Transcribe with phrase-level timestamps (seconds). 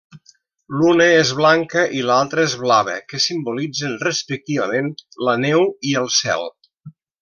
[0.77, 4.93] L'una és blanca i l'altra és blava, que simbolitzen respectivament
[5.29, 6.53] la neu i el cel.